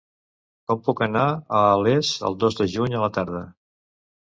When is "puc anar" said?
0.87-1.27